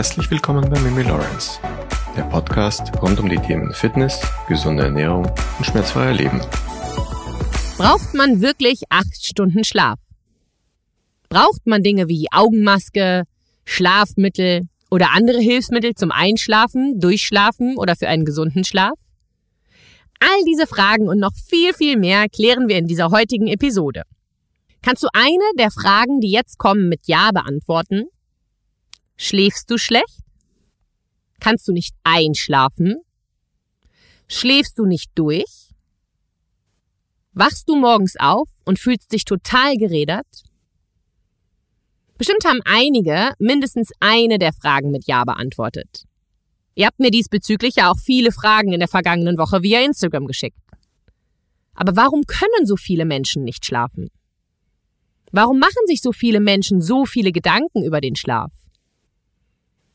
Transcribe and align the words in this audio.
Herzlich 0.00 0.30
willkommen 0.30 0.66
bei 0.70 0.80
Mimi 0.80 1.02
Lawrence, 1.02 1.60
der 2.16 2.22
Podcast 2.22 2.90
rund 3.02 3.20
um 3.20 3.28
die 3.28 3.36
Themen 3.36 3.74
Fitness, 3.74 4.18
gesunde 4.48 4.84
Ernährung 4.84 5.26
und 5.58 5.64
schmerzfreier 5.66 6.14
Leben. 6.14 6.40
Braucht 7.76 8.14
man 8.14 8.40
wirklich 8.40 8.84
acht 8.88 9.22
Stunden 9.22 9.62
Schlaf? 9.62 9.98
Braucht 11.28 11.66
man 11.66 11.82
Dinge 11.82 12.08
wie 12.08 12.28
Augenmaske, 12.32 13.24
Schlafmittel 13.66 14.68
oder 14.90 15.10
andere 15.12 15.38
Hilfsmittel 15.38 15.94
zum 15.94 16.12
Einschlafen, 16.12 16.98
Durchschlafen 16.98 17.76
oder 17.76 17.94
für 17.94 18.08
einen 18.08 18.24
gesunden 18.24 18.64
Schlaf? 18.64 18.98
All 20.18 20.44
diese 20.46 20.66
Fragen 20.66 21.10
und 21.10 21.18
noch 21.18 21.34
viel, 21.34 21.74
viel 21.74 21.98
mehr 21.98 22.30
klären 22.30 22.68
wir 22.68 22.78
in 22.78 22.86
dieser 22.86 23.10
heutigen 23.10 23.48
Episode. 23.48 24.04
Kannst 24.80 25.02
du 25.02 25.08
eine 25.12 25.44
der 25.58 25.70
Fragen, 25.70 26.22
die 26.22 26.30
jetzt 26.30 26.56
kommen, 26.56 26.88
mit 26.88 27.06
Ja 27.06 27.32
beantworten? 27.32 28.06
Schläfst 29.22 29.70
du 29.70 29.76
schlecht? 29.76 30.22
Kannst 31.40 31.68
du 31.68 31.72
nicht 31.72 31.94
einschlafen? 32.04 33.02
Schläfst 34.28 34.78
du 34.78 34.86
nicht 34.86 35.10
durch? 35.14 35.74
Wachst 37.34 37.68
du 37.68 37.76
morgens 37.76 38.16
auf 38.18 38.48
und 38.64 38.78
fühlst 38.78 39.12
dich 39.12 39.26
total 39.26 39.76
gerädert? 39.76 40.26
Bestimmt 42.16 42.46
haben 42.46 42.62
einige 42.64 43.34
mindestens 43.38 43.90
eine 44.00 44.38
der 44.38 44.54
Fragen 44.54 44.90
mit 44.90 45.06
Ja 45.06 45.22
beantwortet. 45.26 46.06
Ihr 46.74 46.86
habt 46.86 46.98
mir 46.98 47.10
diesbezüglich 47.10 47.74
ja 47.76 47.90
auch 47.90 47.98
viele 47.98 48.32
Fragen 48.32 48.72
in 48.72 48.80
der 48.80 48.88
vergangenen 48.88 49.36
Woche 49.36 49.62
via 49.62 49.84
Instagram 49.84 50.28
geschickt. 50.28 50.56
Aber 51.74 51.94
warum 51.94 52.24
können 52.24 52.64
so 52.64 52.76
viele 52.76 53.04
Menschen 53.04 53.44
nicht 53.44 53.66
schlafen? 53.66 54.08
Warum 55.30 55.58
machen 55.58 55.86
sich 55.86 56.00
so 56.00 56.10
viele 56.10 56.40
Menschen 56.40 56.80
so 56.80 57.04
viele 57.04 57.32
Gedanken 57.32 57.84
über 57.84 58.00
den 58.00 58.16
Schlaf? 58.16 58.50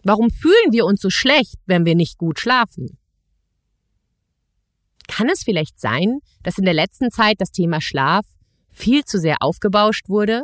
Warum 0.06 0.30
fühlen 0.30 0.72
wir 0.72 0.86
uns 0.86 1.02
so 1.02 1.10
schlecht, 1.10 1.56
wenn 1.66 1.84
wir 1.84 1.96
nicht 1.96 2.20
gut 2.20 2.40
schlafen? 2.40 3.00
Kann 5.08 5.30
es 5.30 5.44
vielleicht 5.44 5.82
sein, 5.82 6.20
dass 6.44 6.60
in 6.60 6.66
der 6.66 6.76
letzten 6.76 7.10
Zeit 7.10 7.42
das 7.42 7.52
Thema 7.52 7.82
Schlaf 7.82 8.24
viel 8.72 9.04
zu 9.04 9.18
sehr 9.18 9.38
aufgebauscht 9.40 10.08
wurde? 10.08 10.44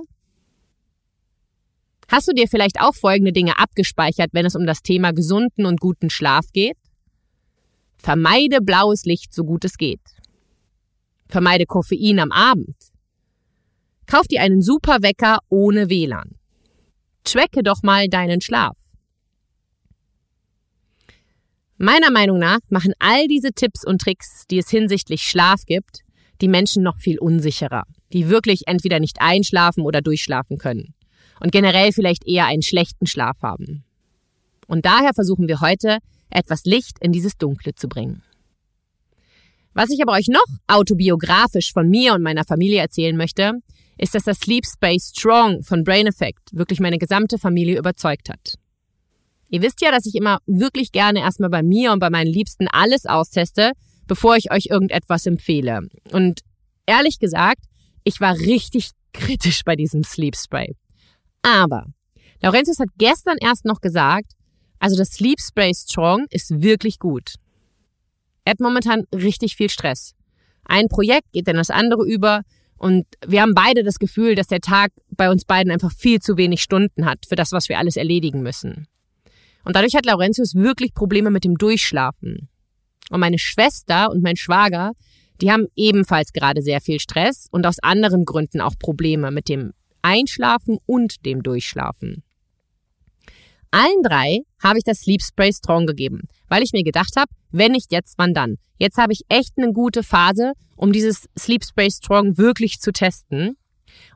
Hast 2.10 2.28
du 2.28 2.34
dir 2.34 2.48
vielleicht 2.48 2.82
auch 2.82 2.96
folgende 2.96 3.34
Dinge 3.34 3.60
abgespeichert, 3.60 4.32
wenn 4.34 4.48
es 4.48 4.56
um 4.56 4.66
das 4.66 4.82
Thema 4.82 5.14
gesunden 5.14 5.68
und 5.68 5.80
guten 5.80 6.10
Schlaf 6.10 6.48
geht? 6.54 6.78
Vermeide 7.98 8.62
blaues 8.62 9.06
Licht 9.06 9.32
so 9.32 9.44
gut 9.44 9.64
es 9.64 9.78
geht. 9.78 10.02
Vermeide 11.30 11.68
Koffein 11.68 12.20
am 12.20 12.32
Abend. 12.32 12.76
Kauf 14.08 14.28
dir 14.28 14.42
einen 14.42 14.64
super 14.64 15.04
Wecker 15.04 15.38
ohne 15.50 15.88
WLAN. 15.88 16.32
Tracke 17.24 17.62
doch 17.62 17.84
mal 17.84 18.10
deinen 18.10 18.42
Schlaf. 18.42 18.81
Meiner 21.84 22.12
Meinung 22.12 22.38
nach 22.38 22.60
machen 22.70 22.94
all 23.00 23.28
diese 23.28 23.54
Tipps 23.54 23.84
und 23.84 24.02
Tricks, 24.02 24.44
die 24.52 24.60
es 24.60 24.70
hinsichtlich 24.70 25.24
Schlaf 25.24 25.66
gibt, 25.66 26.02
die 26.40 26.48
Menschen 26.48 26.84
noch 26.84 27.00
viel 27.00 27.18
unsicherer, 27.18 27.86
die 28.14 28.30
wirklich 28.30 28.68
entweder 28.68 29.00
nicht 29.00 29.20
einschlafen 29.20 29.82
oder 29.82 30.02
durchschlafen 30.02 30.60
können 30.60 30.94
und 31.40 31.52
generell 31.52 31.92
vielleicht 31.92 32.28
eher 32.28 32.46
einen 32.46 32.62
schlechten 32.62 33.08
Schlaf 33.08 33.42
haben. 33.42 33.84
Und 34.68 34.86
daher 34.86 35.16
versuchen 35.16 35.48
wir 35.48 35.60
heute, 35.60 35.98
etwas 36.30 36.66
Licht 36.66 36.98
in 37.02 37.14
dieses 37.14 37.36
Dunkle 37.40 37.74
zu 37.74 37.88
bringen. 37.88 38.22
Was 39.74 39.90
ich 39.90 40.04
aber 40.04 40.12
euch 40.12 40.28
noch 40.28 40.46
autobiografisch 40.68 41.74
von 41.74 41.90
mir 41.90 42.14
und 42.14 42.22
meiner 42.22 42.46
Familie 42.46 42.80
erzählen 42.80 43.18
möchte, 43.18 43.54
ist, 43.98 44.14
dass 44.14 44.26
das 44.26 44.38
Sleep 44.38 44.68
Space 44.68 45.14
Strong 45.18 45.64
von 45.64 45.84
Brain 45.84 46.06
Effect 46.06 46.44
wirklich 46.52 46.80
meine 46.80 47.00
gesamte 47.00 47.40
Familie 47.40 47.80
überzeugt 47.80 48.30
hat. 48.30 48.60
Ihr 49.52 49.62
wisst 49.62 49.82
ja, 49.82 49.92
dass 49.92 50.06
ich 50.06 50.16
immer 50.16 50.40
wirklich 50.48 50.94
gerne 50.94 51.20
erstmal 51.20 51.50
bei 51.50 51.62
mir 51.62 51.92
und 51.92 52.00
bei 52.00 52.10
meinen 52.10 52.32
Liebsten 52.32 52.70
alles 52.70 53.06
austeste, 53.06 53.74
bevor 54.08 54.38
ich 54.38 54.50
euch 54.50 54.68
irgendetwas 54.70 55.26
empfehle. 55.26 55.82
Und 56.12 56.40
ehrlich 56.86 57.20
gesagt, 57.20 57.66
ich 58.06 58.22
war 58.22 58.34
richtig 58.40 58.92
kritisch 59.14 59.64
bei 59.66 59.76
diesem 59.76 60.06
Sleep 60.06 60.38
Spray. 60.38 60.76
Aber 61.42 61.86
Laurentius 62.42 62.80
hat 62.80 62.88
gestern 62.98 63.38
erst 63.42 63.66
noch 63.66 63.82
gesagt, 63.82 64.32
also 64.80 64.96
das 64.96 65.10
Sleep 65.10 65.40
Spray 65.42 65.74
Strong 65.76 66.28
ist 66.30 66.62
wirklich 66.62 66.98
gut. 66.98 67.36
Er 68.46 68.52
hat 68.52 68.62
momentan 68.62 69.04
richtig 69.14 69.58
viel 69.58 69.70
Stress. 69.70 70.14
Ein 70.64 70.88
Projekt 70.88 71.34
geht 71.34 71.50
in 71.50 71.58
das 71.58 71.70
andere 71.70 72.08
über 72.08 72.44
und 72.78 73.06
wir 73.28 73.42
haben 73.42 73.54
beide 73.54 73.84
das 73.84 74.00
Gefühl, 74.00 74.36
dass 74.36 74.48
der 74.48 74.62
Tag 74.62 74.92
bei 75.10 75.30
uns 75.30 75.44
beiden 75.44 75.74
einfach 75.74 75.92
viel 75.92 76.22
zu 76.22 76.38
wenig 76.38 76.62
Stunden 76.62 77.06
hat 77.06 77.26
für 77.28 77.36
das, 77.36 77.52
was 77.52 77.68
wir 77.68 77.78
alles 77.78 77.98
erledigen 77.98 78.42
müssen. 78.42 78.88
Und 79.64 79.76
dadurch 79.76 79.96
hat 79.96 80.06
Laurentius 80.06 80.56
wirklich 80.56 80.94
Probleme 80.94 81.30
mit 81.32 81.44
dem 81.44 81.58
Durchschlafen. 81.58 82.50
Und 83.10 83.20
meine 83.20 83.40
Schwester 83.40 84.10
und 84.10 84.24
mein 84.24 84.38
Schwager, 84.38 84.92
die 85.42 85.52
haben 85.52 85.68
ebenfalls 85.76 86.34
gerade 86.34 86.62
sehr 86.62 86.82
viel 86.82 87.00
Stress 87.00 87.48
und 87.52 87.66
aus 87.66 87.80
anderen 87.82 88.26
Gründen 88.26 88.62
auch 88.62 88.78
Probleme 88.78 89.32
mit 89.32 89.50
dem 89.50 89.74
Einschlafen 90.02 90.78
und 90.86 91.26
dem 91.26 91.44
Durchschlafen. 91.44 92.24
Allen 93.72 94.04
drei 94.04 94.40
habe 94.62 94.78
ich 94.78 94.84
das 94.84 95.00
Sleep 95.00 95.22
Spray 95.22 95.54
Strong 95.54 95.88
gegeben, 95.88 96.28
weil 96.50 96.62
ich 96.62 96.74
mir 96.74 96.84
gedacht 96.84 97.16
habe, 97.16 97.32
wenn 97.52 97.72
nicht 97.72 97.92
jetzt, 97.92 98.16
wann 98.18 98.34
dann? 98.34 98.58
Jetzt 98.78 98.98
habe 98.98 99.14
ich 99.14 99.22
echt 99.30 99.54
eine 99.58 99.72
gute 99.72 100.04
Phase, 100.04 100.54
um 100.76 100.92
dieses 100.92 101.30
Sleep 101.40 101.64
Spray 101.64 101.90
Strong 101.90 102.38
wirklich 102.38 102.80
zu 102.80 102.92
testen. 102.92 103.56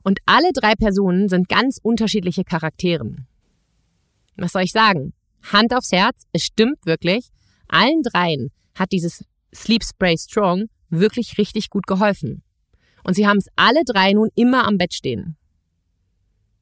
Und 0.03 0.19
alle 0.25 0.51
drei 0.53 0.75
Personen 0.75 1.29
sind 1.29 1.47
ganz 1.47 1.79
unterschiedliche 1.81 2.43
Charakteren. 2.43 3.27
Was 4.35 4.51
soll 4.51 4.63
ich 4.63 4.71
sagen? 4.71 5.13
Hand 5.51 5.73
aufs 5.73 5.91
Herz, 5.91 6.23
es 6.31 6.43
stimmt 6.43 6.85
wirklich. 6.85 7.29
Allen 7.67 8.01
dreien 8.03 8.51
hat 8.75 8.91
dieses 8.91 9.23
Sleep 9.53 9.83
Spray 9.83 10.17
Strong 10.17 10.65
wirklich 10.89 11.37
richtig 11.37 11.69
gut 11.69 11.87
geholfen. 11.87 12.43
Und 13.03 13.13
sie 13.13 13.27
haben 13.27 13.37
es 13.37 13.47
alle 13.55 13.83
drei 13.85 14.13
nun 14.13 14.29
immer 14.35 14.67
am 14.67 14.77
Bett 14.77 14.93
stehen. 14.93 15.37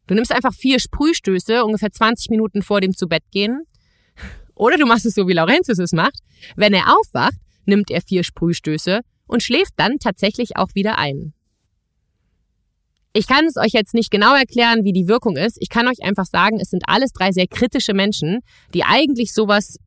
Du 0.08 0.16
nimmst 0.16 0.34
einfach 0.34 0.54
vier 0.54 0.80
Sprühstöße 0.80 1.64
ungefähr 1.64 1.92
20 1.92 2.30
Minuten 2.30 2.62
vor 2.62 2.82
dem 2.82 2.94
zu 2.94 3.08
Bett 3.08 3.24
gehen. 3.32 3.64
Oder 4.56 4.78
du 4.78 4.86
machst 4.86 5.06
es 5.06 5.16
so, 5.16 5.28
wie 5.28 5.34
Laurentius 5.34 5.80
es 5.80 5.94
macht. 5.94 6.20
Wenn 6.56 6.74
er 6.74 6.98
aufwacht, 6.98 7.40
nimmt 7.66 7.90
er 7.90 8.02
vier 8.02 8.24
Sprühstöße 8.24 9.02
und 9.26 9.44
schläft 9.44 9.74
dann 9.78 10.00
tatsächlich 10.00 10.58
auch 10.58 10.76
wieder 10.76 10.98
ein. 10.98 11.34
Ich 13.16 13.28
kann 13.28 13.46
es 13.46 13.58
euch 13.58 13.74
jetzt 13.74 13.94
nicht 13.94 14.10
genau 14.10 14.36
erklären, 14.36 14.84
wie 14.84 14.92
die 14.92 15.08
Wirkung 15.08 15.38
ist. 15.38 15.58
Ich 15.60 15.70
kann 15.70 15.88
euch 15.88 16.04
einfach 16.04 16.26
sagen, 16.26 16.60
es 16.60 16.72
sind 16.72 16.84
alles 16.88 17.14
drei 17.14 17.32
sehr 17.32 17.46
kritische 17.48 17.94
Menschen, 17.94 18.40
die 18.74 18.84
eigentlich 18.84 19.34
sowas 19.34 19.78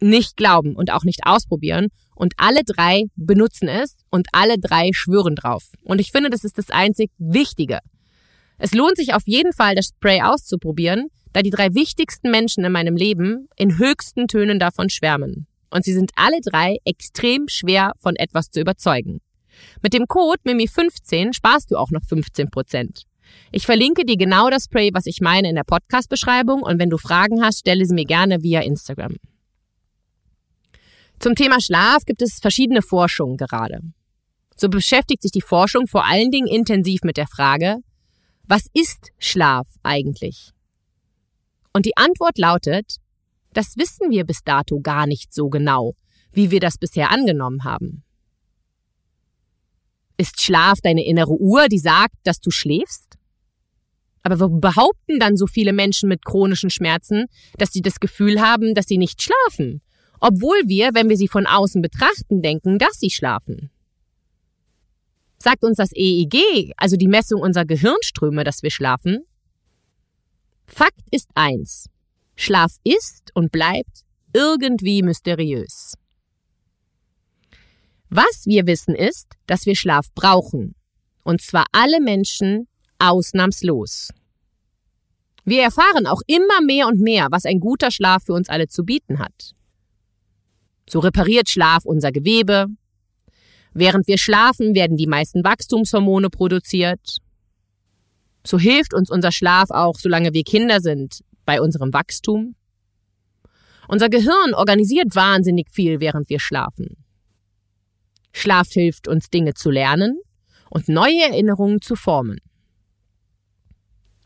nicht 0.00 0.36
glauben 0.36 0.74
und 0.74 0.92
auch 0.92 1.04
nicht 1.04 1.20
ausprobieren. 1.24 1.88
Und 2.16 2.34
alle 2.36 2.64
drei 2.64 3.04
benutzen 3.14 3.68
es 3.68 3.96
und 4.10 4.26
alle 4.32 4.58
drei 4.58 4.90
schwören 4.92 5.36
drauf. 5.36 5.70
Und 5.84 6.00
ich 6.00 6.10
finde, 6.10 6.30
das 6.30 6.42
ist 6.42 6.58
das 6.58 6.70
einzig 6.70 7.10
Wichtige. 7.18 7.78
Es 8.58 8.74
lohnt 8.74 8.96
sich 8.96 9.14
auf 9.14 9.22
jeden 9.26 9.52
Fall, 9.52 9.76
das 9.76 9.86
Spray 9.86 10.22
auszuprobieren, 10.22 11.08
da 11.32 11.42
die 11.42 11.50
drei 11.50 11.74
wichtigsten 11.74 12.30
Menschen 12.30 12.64
in 12.64 12.72
meinem 12.72 12.96
Leben 12.96 13.48
in 13.56 13.78
höchsten 13.78 14.26
Tönen 14.26 14.58
davon 14.58 14.90
schwärmen. 14.90 15.46
Und 15.70 15.84
sie 15.84 15.92
sind 15.92 16.10
alle 16.16 16.40
drei 16.40 16.78
extrem 16.84 17.48
schwer 17.48 17.92
von 18.00 18.16
etwas 18.16 18.50
zu 18.50 18.60
überzeugen. 18.60 19.20
Mit 19.82 19.94
dem 19.94 20.06
Code 20.06 20.40
MIMI15 20.44 21.34
sparst 21.34 21.70
du 21.70 21.76
auch 21.76 21.90
noch 21.90 22.02
15%. 22.02 23.04
Ich 23.52 23.66
verlinke 23.66 24.04
dir 24.04 24.16
genau 24.16 24.50
das 24.50 24.64
Spray, 24.64 24.90
was 24.92 25.06
ich 25.06 25.20
meine, 25.20 25.48
in 25.48 25.54
der 25.54 25.64
Podcast-Beschreibung 25.64 26.62
und 26.62 26.78
wenn 26.78 26.90
du 26.90 26.98
Fragen 26.98 27.42
hast, 27.42 27.60
stelle 27.60 27.84
sie 27.84 27.94
mir 27.94 28.04
gerne 28.04 28.42
via 28.42 28.60
Instagram. 28.60 29.16
Zum 31.18 31.34
Thema 31.34 31.60
Schlaf 31.60 32.04
gibt 32.04 32.22
es 32.22 32.38
verschiedene 32.40 32.82
Forschungen 32.82 33.36
gerade. 33.36 33.80
So 34.56 34.68
beschäftigt 34.68 35.22
sich 35.22 35.32
die 35.32 35.40
Forschung 35.40 35.86
vor 35.86 36.04
allen 36.04 36.30
Dingen 36.30 36.46
intensiv 36.46 37.02
mit 37.02 37.16
der 37.16 37.26
Frage, 37.26 37.78
was 38.46 38.66
ist 38.72 39.10
Schlaf 39.18 39.66
eigentlich? 39.82 40.50
Und 41.72 41.86
die 41.86 41.96
Antwort 41.96 42.38
lautet, 42.38 42.96
das 43.52 43.76
wissen 43.76 44.10
wir 44.10 44.24
bis 44.24 44.42
dato 44.44 44.80
gar 44.80 45.06
nicht 45.06 45.32
so 45.32 45.48
genau, 45.48 45.94
wie 46.32 46.50
wir 46.50 46.60
das 46.60 46.78
bisher 46.78 47.10
angenommen 47.10 47.64
haben. 47.64 48.04
Ist 50.16 50.40
Schlaf 50.40 50.80
deine 50.80 51.04
innere 51.04 51.32
Uhr, 51.32 51.68
die 51.68 51.78
sagt, 51.78 52.14
dass 52.24 52.40
du 52.40 52.50
schläfst? 52.50 53.18
Aber 54.22 54.40
warum 54.40 54.60
behaupten 54.60 55.18
dann 55.18 55.36
so 55.36 55.46
viele 55.46 55.72
Menschen 55.72 56.08
mit 56.08 56.24
chronischen 56.24 56.70
Schmerzen, 56.70 57.26
dass 57.58 57.72
sie 57.72 57.82
das 57.82 58.00
Gefühl 58.00 58.40
haben, 58.40 58.74
dass 58.74 58.86
sie 58.86 58.96
nicht 58.96 59.20
schlafen, 59.20 59.82
obwohl 60.20 60.56
wir, 60.66 60.90
wenn 60.94 61.10
wir 61.10 61.16
sie 61.16 61.28
von 61.28 61.46
außen 61.46 61.82
betrachten, 61.82 62.40
denken, 62.40 62.78
dass 62.78 62.98
sie 62.98 63.10
schlafen? 63.10 63.70
Sagt 65.38 65.62
uns 65.62 65.76
das 65.76 65.90
EEG, 65.94 66.72
also 66.78 66.96
die 66.96 67.08
Messung 67.08 67.42
unserer 67.42 67.66
Gehirnströme, 67.66 68.44
dass 68.44 68.62
wir 68.62 68.70
schlafen? 68.70 69.26
Fakt 70.66 71.02
ist 71.10 71.28
eins. 71.34 71.90
Schlaf 72.34 72.76
ist 72.82 73.30
und 73.34 73.52
bleibt 73.52 74.04
irgendwie 74.32 75.02
mysteriös. 75.02 75.94
Was 78.16 78.46
wir 78.46 78.68
wissen 78.68 78.94
ist, 78.94 79.26
dass 79.48 79.66
wir 79.66 79.74
Schlaf 79.74 80.06
brauchen. 80.14 80.76
Und 81.24 81.42
zwar 81.42 81.66
alle 81.72 82.00
Menschen 82.00 82.68
ausnahmslos. 83.00 84.10
Wir 85.44 85.62
erfahren 85.62 86.06
auch 86.06 86.20
immer 86.28 86.60
mehr 86.64 86.86
und 86.86 87.00
mehr, 87.00 87.26
was 87.32 87.44
ein 87.44 87.58
guter 87.58 87.90
Schlaf 87.90 88.22
für 88.26 88.34
uns 88.34 88.48
alle 88.48 88.68
zu 88.68 88.84
bieten 88.84 89.18
hat. 89.18 89.56
So 90.88 91.00
repariert 91.00 91.48
Schlaf 91.48 91.84
unser 91.86 92.12
Gewebe. 92.12 92.66
Während 93.72 94.06
wir 94.06 94.18
schlafen, 94.18 94.76
werden 94.76 94.96
die 94.96 95.08
meisten 95.08 95.42
Wachstumshormone 95.42 96.30
produziert. 96.30 97.16
So 98.46 98.60
hilft 98.60 98.94
uns 98.94 99.10
unser 99.10 99.32
Schlaf 99.32 99.72
auch, 99.72 99.98
solange 99.98 100.32
wir 100.32 100.44
Kinder 100.44 100.78
sind, 100.78 101.24
bei 101.44 101.60
unserem 101.60 101.92
Wachstum. 101.92 102.54
Unser 103.88 104.08
Gehirn 104.08 104.54
organisiert 104.54 105.16
wahnsinnig 105.16 105.68
viel, 105.72 105.98
während 105.98 106.28
wir 106.28 106.38
schlafen. 106.38 107.03
Schlaf 108.34 108.68
hilft 108.72 109.06
uns, 109.06 109.30
Dinge 109.30 109.54
zu 109.54 109.70
lernen 109.70 110.20
und 110.68 110.88
neue 110.88 111.22
Erinnerungen 111.22 111.80
zu 111.80 111.94
formen. 111.94 112.38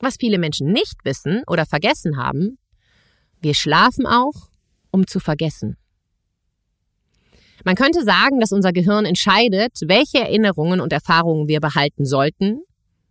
Was 0.00 0.16
viele 0.16 0.38
Menschen 0.38 0.72
nicht 0.72 0.96
wissen 1.04 1.42
oder 1.46 1.66
vergessen 1.66 2.16
haben, 2.16 2.58
wir 3.40 3.54
schlafen 3.54 4.06
auch, 4.06 4.48
um 4.90 5.06
zu 5.06 5.20
vergessen. 5.20 5.76
Man 7.64 7.74
könnte 7.74 8.02
sagen, 8.02 8.40
dass 8.40 8.52
unser 8.52 8.72
Gehirn 8.72 9.04
entscheidet, 9.04 9.72
welche 9.84 10.20
Erinnerungen 10.20 10.80
und 10.80 10.92
Erfahrungen 10.92 11.46
wir 11.46 11.60
behalten 11.60 12.06
sollten 12.06 12.62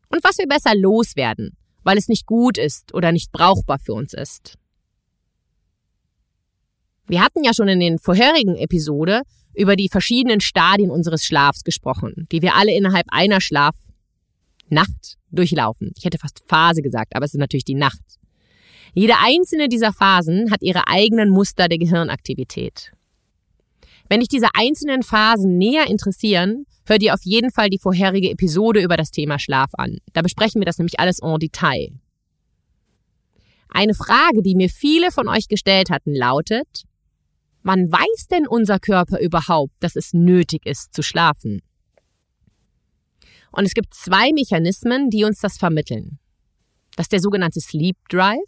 und 0.10 0.24
was 0.24 0.40
wir 0.40 0.48
besser 0.48 0.74
loswerden, 0.76 1.56
weil 1.84 1.98
es 1.98 2.08
nicht 2.08 2.26
gut 2.26 2.58
ist 2.58 2.94
oder 2.96 3.12
nicht 3.12 3.32
brauchbar 3.32 3.78
für 3.78 3.94
uns 3.94 4.14
ist. 4.14 4.56
Wir 7.06 7.24
hatten 7.24 7.44
ja 7.44 7.54
schon 7.54 7.68
in 7.68 7.80
den 7.80 8.00
vorherigen 8.00 8.56
Episode 8.56 9.22
über 9.58 9.76
die 9.76 9.90
verschiedenen 9.90 10.40
Stadien 10.40 10.92
unseres 10.92 11.26
Schlafs 11.26 11.64
gesprochen, 11.64 12.28
die 12.32 12.42
wir 12.42 12.56
alle 12.56 12.76
innerhalb 12.76 13.08
einer 13.10 13.42
Schlafnacht 13.42 15.18
durchlaufen. 15.32 15.92
Ich 15.98 16.06
hätte 16.06 16.20
fast 16.20 16.44
Phase 16.48 16.82
gesagt, 16.82 17.16
aber 17.16 17.26
es 17.26 17.34
ist 17.34 17.40
natürlich 17.40 17.66
die 17.66 17.76
Nacht. 17.76 18.02
Jede 18.94 19.16
einzelne 19.20 19.68
dieser 19.68 19.94
Phasen 19.94 20.52
hat 20.52 20.62
ihre 20.62 20.88
eigenen 20.88 21.30
Muster 21.30 21.68
der 21.68 21.78
Gehirnaktivität. 21.78 22.92
Wenn 24.10 24.22
dich 24.22 24.30
diese 24.30 24.48
einzelnen 24.54 25.04
Phasen 25.04 25.58
näher 25.58 25.88
interessieren, 25.88 26.66
hör 26.86 26.98
dir 26.98 27.14
auf 27.14 27.24
jeden 27.24 27.52
Fall 27.52 27.70
die 27.70 27.80
vorherige 27.80 28.30
Episode 28.30 28.82
über 28.82 28.96
das 28.96 29.12
Thema 29.12 29.38
Schlaf 29.40 29.72
an. 29.74 29.98
Da 30.14 30.22
besprechen 30.22 30.62
wir 30.62 30.66
das 30.66 30.78
nämlich 30.78 31.00
alles 31.00 31.20
en 31.22 31.40
Detail. 31.40 31.92
Eine 33.70 33.94
Frage, 33.94 34.42
die 34.42 34.56
mir 34.56 34.70
viele 34.70 35.12
von 35.12 35.28
euch 35.28 35.50
gestellt 35.50 35.90
hatten, 35.90 36.16
lautet, 36.16 36.86
wann 37.68 37.92
weiß 37.92 38.28
denn 38.32 38.48
unser 38.48 38.80
Körper 38.80 39.20
überhaupt, 39.20 39.74
dass 39.82 39.96
es 39.96 40.14
nötig 40.14 40.66
ist 40.66 40.94
zu 40.94 41.04
schlafen? 41.04 41.62
Und 43.52 43.66
es 43.66 43.74
gibt 43.74 43.94
zwei 43.94 44.32
Mechanismen, 44.34 45.10
die 45.10 45.26
uns 45.26 45.40
das 45.40 45.58
vermitteln. 45.58 46.18
Das 46.96 47.06
ist 47.06 47.12
der 47.12 47.20
sogenannte 47.20 47.60
Sleep 47.60 47.98
Drive. 48.10 48.40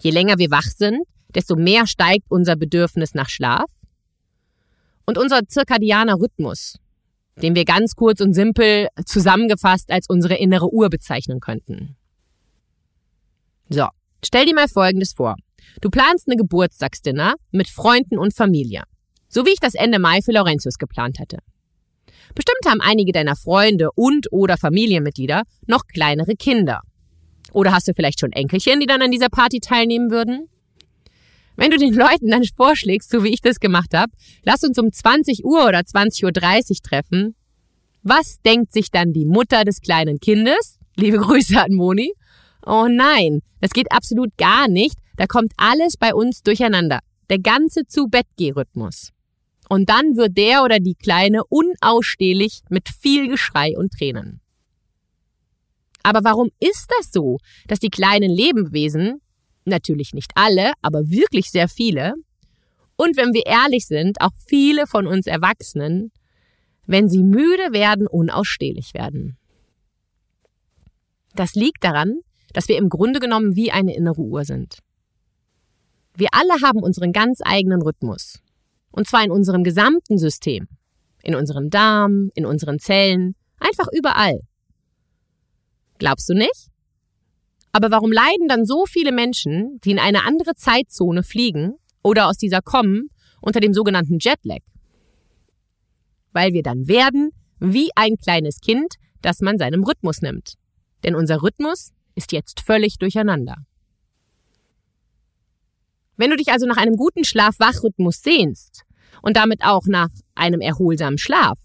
Je 0.00 0.10
länger 0.10 0.38
wir 0.38 0.50
wach 0.50 0.64
sind, 0.64 1.02
desto 1.34 1.54
mehr 1.54 1.86
steigt 1.86 2.26
unser 2.30 2.56
Bedürfnis 2.56 3.14
nach 3.14 3.28
Schlaf 3.28 3.70
und 5.06 5.18
unser 5.18 5.46
zirkadianer 5.46 6.18
Rhythmus, 6.18 6.78
den 7.42 7.54
wir 7.54 7.64
ganz 7.64 7.94
kurz 7.94 8.20
und 8.20 8.32
simpel 8.32 8.88
zusammengefasst 9.04 9.90
als 9.90 10.06
unsere 10.08 10.36
innere 10.36 10.72
Uhr 10.72 10.88
bezeichnen 10.88 11.40
könnten. 11.40 11.96
So, 13.68 13.86
stell 14.24 14.46
dir 14.46 14.54
mal 14.54 14.68
Folgendes 14.68 15.12
vor. 15.12 15.36
Du 15.80 15.90
planst 15.90 16.28
eine 16.28 16.36
Geburtstagsdinner 16.36 17.34
mit 17.50 17.68
Freunden 17.68 18.18
und 18.18 18.34
Familie, 18.34 18.84
so 19.28 19.46
wie 19.46 19.50
ich 19.50 19.60
das 19.60 19.74
Ende 19.74 19.98
Mai 19.98 20.20
für 20.22 20.32
Laurentius 20.32 20.78
geplant 20.78 21.18
hatte. 21.18 21.38
Bestimmt 22.34 22.64
haben 22.66 22.80
einige 22.80 23.12
deiner 23.12 23.36
Freunde 23.36 23.90
und 23.94 24.32
oder 24.32 24.56
Familienmitglieder 24.56 25.42
noch 25.66 25.86
kleinere 25.86 26.34
Kinder. 26.34 26.80
Oder 27.52 27.72
hast 27.72 27.88
du 27.88 27.94
vielleicht 27.94 28.20
schon 28.20 28.32
Enkelchen, 28.32 28.80
die 28.80 28.86
dann 28.86 29.02
an 29.02 29.10
dieser 29.10 29.28
Party 29.28 29.60
teilnehmen 29.60 30.10
würden? 30.10 30.48
Wenn 31.56 31.70
du 31.70 31.76
den 31.76 31.94
Leuten 31.94 32.30
dann 32.30 32.44
vorschlägst, 32.44 33.10
so 33.10 33.24
wie 33.24 33.34
ich 33.34 33.40
das 33.40 33.60
gemacht 33.60 33.92
habe, 33.92 34.12
lass 34.44 34.62
uns 34.62 34.78
um 34.78 34.92
20 34.92 35.44
Uhr 35.44 35.66
oder 35.66 35.80
20.30 35.80 36.24
Uhr 36.24 36.76
treffen, 36.82 37.34
was 38.02 38.40
denkt 38.46 38.72
sich 38.72 38.90
dann 38.90 39.12
die 39.12 39.26
Mutter 39.26 39.64
des 39.64 39.80
kleinen 39.80 40.20
Kindes? 40.20 40.78
Liebe 40.96 41.18
Grüße 41.18 41.60
an 41.60 41.74
Moni. 41.74 42.12
Oh 42.64 42.86
nein, 42.88 43.40
das 43.60 43.72
geht 43.72 43.92
absolut 43.92 44.36
gar 44.38 44.68
nicht. 44.68 44.96
Da 45.20 45.26
kommt 45.26 45.52
alles 45.58 45.98
bei 45.98 46.14
uns 46.14 46.42
durcheinander. 46.42 47.00
Der 47.28 47.40
ganze 47.40 47.86
Zu-Bett-Geh-Rhythmus. 47.86 49.10
Und 49.68 49.90
dann 49.90 50.16
wird 50.16 50.38
der 50.38 50.64
oder 50.64 50.78
die 50.78 50.94
Kleine 50.94 51.42
unausstehlich 51.44 52.62
mit 52.70 52.88
viel 52.88 53.28
Geschrei 53.28 53.76
und 53.76 53.92
Tränen. 53.92 54.40
Aber 56.02 56.24
warum 56.24 56.48
ist 56.58 56.90
das 56.96 57.12
so, 57.12 57.36
dass 57.66 57.80
die 57.80 57.90
kleinen 57.90 58.30
Lebewesen 58.30 59.20
Natürlich 59.66 60.14
nicht 60.14 60.32
alle, 60.36 60.72
aber 60.80 61.10
wirklich 61.10 61.50
sehr 61.50 61.68
viele. 61.68 62.14
Und 62.96 63.18
wenn 63.18 63.34
wir 63.34 63.44
ehrlich 63.44 63.86
sind, 63.86 64.22
auch 64.22 64.32
viele 64.46 64.86
von 64.86 65.06
uns 65.06 65.26
Erwachsenen, 65.26 66.12
wenn 66.86 67.10
sie 67.10 67.22
müde 67.22 67.74
werden, 67.74 68.06
unausstehlich 68.06 68.94
werden. 68.94 69.36
Das 71.34 71.54
liegt 71.56 71.84
daran, 71.84 72.20
dass 72.54 72.68
wir 72.68 72.78
im 72.78 72.88
Grunde 72.88 73.20
genommen 73.20 73.54
wie 73.54 73.70
eine 73.70 73.94
innere 73.94 74.22
Uhr 74.22 74.46
sind. 74.46 74.78
Wir 76.14 76.28
alle 76.32 76.60
haben 76.62 76.82
unseren 76.82 77.12
ganz 77.12 77.40
eigenen 77.44 77.82
Rhythmus. 77.82 78.40
Und 78.90 79.06
zwar 79.06 79.24
in 79.24 79.30
unserem 79.30 79.64
gesamten 79.64 80.18
System. 80.18 80.68
In 81.22 81.34
unserem 81.34 81.70
Darm, 81.70 82.30
in 82.34 82.46
unseren 82.46 82.78
Zellen, 82.78 83.34
einfach 83.58 83.86
überall. 83.92 84.40
Glaubst 85.98 86.28
du 86.28 86.34
nicht? 86.34 86.68
Aber 87.72 87.90
warum 87.90 88.10
leiden 88.10 88.48
dann 88.48 88.66
so 88.66 88.86
viele 88.86 89.12
Menschen, 89.12 89.78
die 89.84 89.92
in 89.92 89.98
eine 89.98 90.24
andere 90.24 90.54
Zeitzone 90.54 91.22
fliegen 91.22 91.74
oder 92.02 92.28
aus 92.28 92.36
dieser 92.36 92.62
kommen, 92.62 93.10
unter 93.40 93.60
dem 93.60 93.74
sogenannten 93.74 94.18
Jetlag? 94.18 94.60
Weil 96.32 96.52
wir 96.52 96.62
dann 96.62 96.88
werden 96.88 97.30
wie 97.60 97.90
ein 97.94 98.16
kleines 98.16 98.60
Kind, 98.60 98.94
das 99.22 99.40
man 99.40 99.58
seinem 99.58 99.84
Rhythmus 99.84 100.22
nimmt. 100.22 100.54
Denn 101.04 101.14
unser 101.14 101.42
Rhythmus 101.42 101.92
ist 102.14 102.32
jetzt 102.32 102.60
völlig 102.60 102.98
durcheinander. 102.98 103.56
Wenn 106.20 106.28
du 106.28 106.36
dich 106.36 106.52
also 106.52 106.66
nach 106.66 106.76
einem 106.76 106.96
guten 106.96 107.24
Schlaf-Wach-Rhythmus 107.24 108.20
sehnst 108.20 108.82
und 109.22 109.38
damit 109.38 109.64
auch 109.64 109.86
nach 109.86 110.10
einem 110.34 110.60
erholsamen 110.60 111.16
Schlaf, 111.16 111.58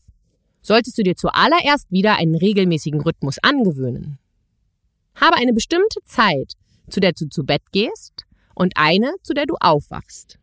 solltest 0.62 0.98
du 0.98 1.04
dir 1.04 1.18
zuallererst 1.18 1.92
wieder 1.92 2.16
einen 2.16 2.36
regelmäßigen 2.36 3.02
Rhythmus 3.02 3.36
angewöhnen. 3.44 4.18
Habe 5.14 5.36
eine 5.36 5.52
bestimmte 5.52 6.00
Zeit, 6.06 6.54
zu 6.90 7.02
der 7.02 7.12
du 7.12 7.28
zu 7.28 7.44
Bett 7.44 7.64
gehst 7.74 8.24
und 8.54 8.78
eine, 8.78 9.14
zu 9.24 9.34
der 9.34 9.46
du 9.46 9.56
aufwachst. 9.60 10.40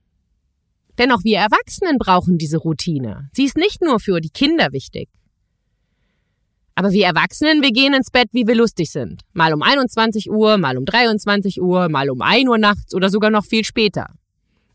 Denn 0.99 1.11
auch 1.11 1.25
wir 1.25 1.39
Erwachsenen 1.39 1.97
brauchen 1.97 2.37
diese 2.37 2.59
Routine. 2.59 3.31
Sie 3.33 3.45
ist 3.45 3.57
nicht 3.57 3.81
nur 3.81 3.99
für 3.99 4.21
die 4.21 4.29
Kinder 4.29 4.73
wichtig. 4.73 5.09
Aber 6.75 6.93
wir 6.93 7.05
Erwachsenen, 7.05 7.63
wir 7.63 7.73
gehen 7.73 7.93
ins 7.93 8.11
Bett, 8.11 8.29
wie 8.33 8.47
wir 8.47 8.55
lustig 8.55 8.91
sind. 8.91 9.23
Mal 9.33 9.53
um 9.53 9.63
21 9.63 10.31
Uhr, 10.31 10.57
mal 10.59 10.79
um 10.79 10.85
23 10.85 11.61
Uhr, 11.61 11.89
mal 11.89 12.09
um 12.11 12.23
1 12.23 12.49
Uhr 12.49 12.59
nachts 12.59 12.95
oder 12.95 13.11
sogar 13.11 13.31
noch 13.31 13.45
viel 13.45 13.65
später. 13.65 14.07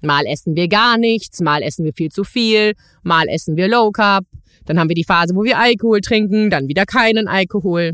Mal 0.02 0.26
essen 0.28 0.56
wir 0.56 0.68
gar 0.68 0.98
nichts, 0.98 1.42
mal 1.42 1.64
essen 1.64 1.84
wir 1.84 1.94
viel 1.94 2.10
zu 2.10 2.24
viel, 2.24 2.74
mal 3.02 3.28
essen 3.28 3.58
wir 3.58 3.68
Low 3.68 3.92
Carb, 3.92 4.26
dann 4.66 4.80
haben 4.80 4.90
wir 4.90 4.96
die 4.96 5.04
Phase, 5.04 5.36
wo 5.36 5.44
wir 5.44 5.58
Alkohol 5.58 6.02
trinken, 6.02 6.52
dann 6.52 6.68
wieder 6.68 6.86
keinen 6.86 7.28
Alkohol. 7.28 7.94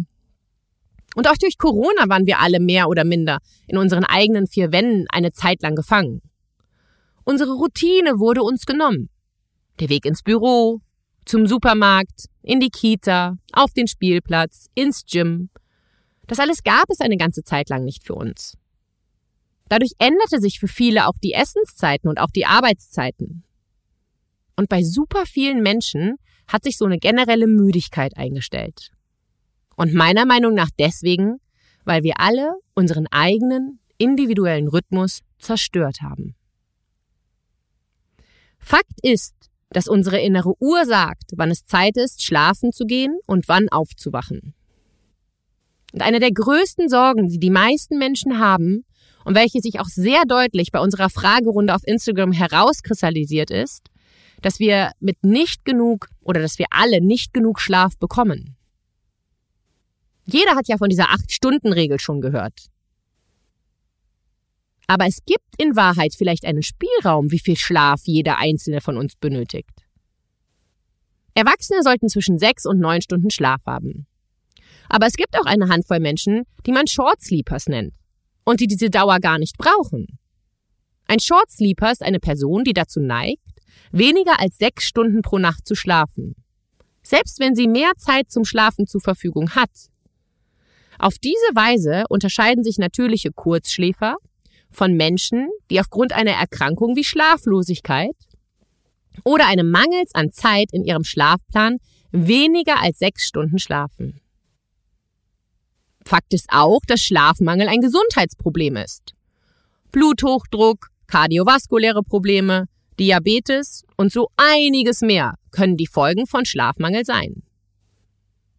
Und 1.16 1.30
auch 1.30 1.38
durch 1.38 1.58
Corona 1.58 2.10
waren 2.10 2.26
wir 2.26 2.40
alle 2.40 2.60
mehr 2.60 2.90
oder 2.90 3.06
minder 3.06 3.38
in 3.68 3.78
unseren 3.78 4.04
eigenen 4.04 4.48
vier 4.48 4.72
Wänden 4.72 5.06
eine 5.10 5.32
Zeit 5.32 5.62
lang 5.62 5.76
gefangen. 5.76 6.22
Unsere 7.24 7.54
Routine 7.54 8.20
wurde 8.20 8.44
uns 8.44 8.66
genommen. 8.66 9.10
Der 9.80 9.90
Weg 9.90 10.06
ins 10.06 10.24
Büro, 10.24 10.82
zum 11.26 11.48
Supermarkt, 11.48 12.30
in 12.42 12.60
die 12.60 12.70
Kita, 12.70 13.38
auf 13.52 13.72
den 13.72 13.88
Spielplatz, 13.88 14.68
ins 14.76 15.06
Gym. 15.06 15.50
Das 16.28 16.40
alles 16.40 16.64
gab 16.64 16.90
es 16.90 17.00
eine 17.00 17.18
ganze 17.18 17.44
Zeit 17.44 17.70
lang 17.70 17.84
nicht 17.86 18.04
für 18.04 18.16
uns. 18.16 18.58
Dadurch 19.70 19.94
änderte 19.98 20.40
sich 20.40 20.60
für 20.60 20.68
viele 20.68 21.08
auch 21.08 21.18
die 21.24 21.34
Essenszeiten 21.34 22.10
und 22.10 22.20
auch 22.20 22.30
die 22.30 22.46
Arbeitszeiten. 22.46 23.44
Und 24.56 24.70
bei 24.70 24.84
super 24.84 25.26
vielen 25.26 25.64
Menschen 25.64 26.18
hat 26.48 26.64
sich 26.64 26.78
so 26.78 26.86
eine 26.86 27.00
generelle 27.00 27.48
Müdigkeit 27.48 28.18
eingestellt. 28.18 28.92
Und 29.76 29.94
meiner 29.94 30.26
Meinung 30.26 30.54
nach 30.54 30.70
deswegen, 30.78 31.38
weil 31.86 32.04
wir 32.04 32.20
alle 32.20 32.54
unseren 32.76 33.08
eigenen 33.08 33.80
individuellen 33.98 34.68
Rhythmus 34.68 35.22
zerstört 35.40 36.02
haben. 36.02 36.36
Fakt 38.60 39.00
ist, 39.02 39.34
dass 39.74 39.88
unsere 39.88 40.20
innere 40.20 40.54
Uhr 40.60 40.86
sagt, 40.86 41.32
wann 41.36 41.52
es 41.52 41.66
Zeit 41.66 41.98
ist, 41.98 42.24
schlafen 42.24 42.72
zu 42.72 42.86
gehen 42.86 43.18
und 43.26 43.48
wann 43.48 43.70
aufzuwachen. 43.70 44.54
Und 45.92 46.02
eine 46.02 46.20
der 46.20 46.32
größten 46.32 46.90
Sorgen, 46.90 47.28
die 47.28 47.40
die 47.40 47.50
meisten 47.50 47.98
Menschen 47.98 48.40
haben 48.40 48.86
und 49.26 49.36
welche 49.36 49.62
sich 49.62 49.80
auch 49.80 49.86
sehr 49.86 50.24
deutlich 50.28 50.72
bei 50.72 50.80
unserer 50.80 51.10
Fragerunde 51.10 51.76
auf 51.76 51.86
Instagram 51.86 52.32
herauskristallisiert 52.32 53.52
ist, 53.52 53.90
dass 54.42 54.60
wir 54.60 54.92
mit 55.00 55.24
nicht 55.24 55.66
genug 55.66 56.10
oder 56.22 56.42
dass 56.42 56.60
wir 56.60 56.68
alle 56.72 57.02
nicht 57.02 57.34
genug 57.34 57.60
Schlaf 57.60 57.98
bekommen. 57.98 58.56
Jeder 60.26 60.56
hat 60.56 60.68
ja 60.68 60.78
von 60.78 60.90
dieser 60.90 61.12
Acht-Stunden-Regel 61.12 62.00
schon 62.00 62.22
gehört. 62.22 62.70
Aber 64.88 65.06
es 65.08 65.20
gibt 65.26 65.46
in 65.58 65.76
Wahrheit 65.76 66.14
vielleicht 66.16 66.46
einen 66.46 66.64
Spielraum, 66.64 67.32
wie 67.32 67.40
viel 67.40 67.56
Schlaf 67.56 68.02
jeder 68.04 68.38
einzelne 68.38 68.82
von 68.82 68.98
uns 68.98 69.16
benötigt. 69.16 69.70
Erwachsene 71.36 71.82
sollten 71.82 72.10
zwischen 72.10 72.38
sechs 72.38 72.66
und 72.66 72.80
neun 72.80 73.02
Stunden 73.02 73.32
Schlaf 73.32 73.66
haben. 73.66 74.06
Aber 74.90 75.08
es 75.08 75.14
gibt 75.14 75.38
auch 75.40 75.46
eine 75.46 75.70
Handvoll 75.70 76.00
Menschen, 76.00 76.44
die 76.66 76.72
man 76.72 76.88
Short 76.88 77.22
Sleepers 77.22 77.68
nennt 77.68 77.94
und 78.44 78.60
die 78.60 78.68
diese 78.68 78.90
Dauer 78.90 79.20
gar 79.20 79.40
nicht 79.40 79.58
brauchen. 79.58 80.20
Ein 81.08 81.20
Short 81.20 81.50
Sleeper 81.50 81.92
ist 81.92 82.04
eine 82.04 82.20
Person, 82.20 82.64
die 82.64 82.74
dazu 82.74 83.00
neigt, 83.00 83.42
weniger 83.92 84.40
als 84.40 84.58
sechs 84.58 84.86
Stunden 84.86 85.22
pro 85.22 85.40
Nacht 85.40 85.68
zu 85.68 85.76
schlafen. 85.76 86.36
Selbst 87.02 87.40
wenn 87.40 87.56
sie 87.56 87.68
mehr 87.68 87.92
Zeit 87.98 88.32
zum 88.32 88.46
Schlafen 88.46 88.88
zur 88.88 89.02
Verfügung 89.02 89.52
hat. 89.52 89.72
Auf 91.00 91.18
diese 91.18 91.36
Weise 91.54 92.04
unterscheiden 92.10 92.64
sich 92.64 92.78
natürliche 92.78 93.32
Kurzschläfer 93.32 94.18
von 94.74 94.94
Menschen, 94.94 95.50
die 95.70 95.80
aufgrund 95.80 96.14
einer 96.14 96.32
Erkrankung 96.32 96.96
wie 96.96 97.04
Schlaflosigkeit 97.04 98.16
oder 99.24 99.48
einem 99.48 99.70
Mangels 99.70 100.14
an 100.14 100.32
Zeit 100.32 100.70
in 100.72 100.84
ihrem 100.84 101.04
Schlafplan 101.04 101.78
weniger 102.12 102.82
als 102.82 103.00
sechs 103.00 103.26
Stunden 103.26 103.60
schlafen. 103.60 104.20
Fakt 106.06 106.34
ist 106.34 106.48
auch, 106.50 106.82
dass 106.88 107.02
Schlafmangel 107.02 107.68
ein 107.68 107.80
Gesundheitsproblem 107.80 108.76
ist. 108.78 109.14
Bluthochdruck, 109.92 110.90
kardiovaskuläre 111.08 112.04
Probleme, 112.04 112.66
Diabetes 113.00 113.84
und 113.98 114.12
so 114.12 114.30
einiges 114.38 115.02
mehr 115.02 115.36
können 115.52 115.78
die 115.78 115.88
Folgen 115.88 116.28
von 116.28 116.46
Schlafmangel 116.46 117.06
sein. 117.06 117.44